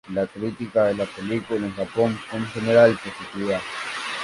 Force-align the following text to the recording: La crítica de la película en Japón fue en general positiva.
La 0.11 0.25
crítica 0.25 0.85
de 0.85 0.95
la 0.95 1.05
película 1.05 1.63
en 1.63 1.75
Japón 1.75 2.19
fue 2.27 2.39
en 2.39 2.47
general 2.47 2.97
positiva. 3.03 3.61